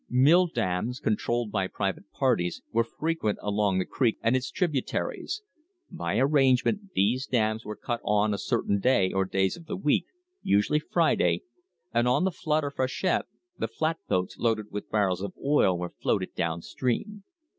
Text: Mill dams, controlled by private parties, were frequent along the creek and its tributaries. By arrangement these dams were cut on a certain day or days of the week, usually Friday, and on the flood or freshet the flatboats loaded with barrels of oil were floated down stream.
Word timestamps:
Mill 0.09 0.47
dams, 0.47 0.99
controlled 0.99 1.51
by 1.51 1.67
private 1.67 2.09
parties, 2.11 2.63
were 2.71 2.83
frequent 2.83 3.37
along 3.39 3.77
the 3.77 3.85
creek 3.85 4.17
and 4.23 4.35
its 4.35 4.49
tributaries. 4.49 5.43
By 5.91 6.17
arrangement 6.17 6.93
these 6.95 7.27
dams 7.27 7.63
were 7.65 7.75
cut 7.75 8.01
on 8.03 8.33
a 8.33 8.39
certain 8.39 8.79
day 8.79 9.11
or 9.13 9.25
days 9.25 9.55
of 9.55 9.67
the 9.67 9.77
week, 9.77 10.07
usually 10.41 10.79
Friday, 10.79 11.43
and 11.93 12.07
on 12.07 12.23
the 12.23 12.31
flood 12.31 12.63
or 12.63 12.71
freshet 12.71 13.25
the 13.59 13.67
flatboats 13.67 14.39
loaded 14.39 14.71
with 14.71 14.89
barrels 14.89 15.21
of 15.21 15.35
oil 15.37 15.77
were 15.77 15.93
floated 16.01 16.33
down 16.33 16.63
stream. 16.63 17.23